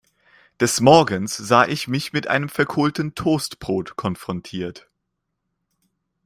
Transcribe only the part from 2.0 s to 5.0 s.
mit einem verkohlten Toastbrot konfrontiert.